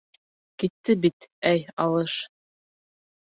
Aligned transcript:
Китте, 0.63 0.95
бит. 1.03 1.27
әй, 1.51 1.61
алыш. 1.85 2.15